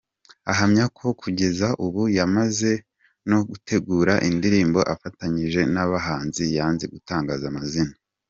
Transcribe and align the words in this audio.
Ahamya 0.51 0.85
ko 0.97 1.05
kugeza 1.21 1.67
ubu 1.85 2.01
yamaze 2.17 2.71
no 3.29 3.39
gutegura 3.49 4.13
indirimbo 4.29 4.79
afatanyije 4.93 5.61
n'abahazi 5.73 6.43
yanze 6.57 6.85
gutangaza 6.95 7.45
amazina. 7.53 7.93